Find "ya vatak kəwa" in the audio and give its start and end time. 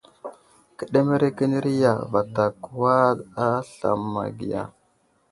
1.81-2.95